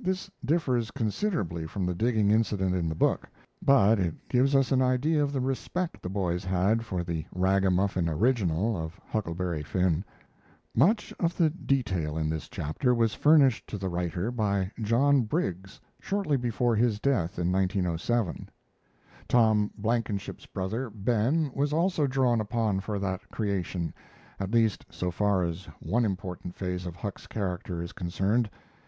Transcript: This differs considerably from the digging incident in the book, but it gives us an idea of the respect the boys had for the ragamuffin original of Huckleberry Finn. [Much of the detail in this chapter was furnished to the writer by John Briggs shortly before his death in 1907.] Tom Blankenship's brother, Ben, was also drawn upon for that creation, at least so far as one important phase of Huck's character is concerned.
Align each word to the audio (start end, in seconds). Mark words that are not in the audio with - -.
This 0.00 0.28
differs 0.44 0.90
considerably 0.90 1.64
from 1.64 1.86
the 1.86 1.94
digging 1.94 2.32
incident 2.32 2.74
in 2.74 2.88
the 2.88 2.96
book, 2.96 3.28
but 3.62 4.00
it 4.00 4.28
gives 4.28 4.56
us 4.56 4.72
an 4.72 4.82
idea 4.82 5.22
of 5.22 5.32
the 5.32 5.40
respect 5.40 6.02
the 6.02 6.08
boys 6.08 6.44
had 6.44 6.84
for 6.84 7.04
the 7.04 7.24
ragamuffin 7.32 8.08
original 8.08 8.76
of 8.76 8.98
Huckleberry 9.06 9.62
Finn. 9.62 10.04
[Much 10.74 11.14
of 11.20 11.36
the 11.36 11.50
detail 11.50 12.18
in 12.18 12.28
this 12.28 12.48
chapter 12.48 12.92
was 12.92 13.14
furnished 13.14 13.68
to 13.68 13.78
the 13.78 13.88
writer 13.88 14.32
by 14.32 14.72
John 14.82 15.20
Briggs 15.20 15.80
shortly 16.00 16.36
before 16.36 16.74
his 16.74 16.98
death 16.98 17.38
in 17.38 17.52
1907.] 17.52 18.48
Tom 19.28 19.70
Blankenship's 19.78 20.46
brother, 20.46 20.90
Ben, 20.92 21.48
was 21.54 21.72
also 21.72 22.08
drawn 22.08 22.40
upon 22.40 22.80
for 22.80 22.98
that 22.98 23.28
creation, 23.28 23.94
at 24.40 24.50
least 24.50 24.84
so 24.90 25.12
far 25.12 25.44
as 25.44 25.66
one 25.78 26.04
important 26.04 26.56
phase 26.56 26.86
of 26.86 26.96
Huck's 26.96 27.28
character 27.28 27.80
is 27.80 27.92
concerned. 27.92 28.50